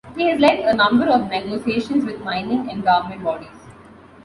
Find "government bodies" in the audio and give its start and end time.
2.83-3.67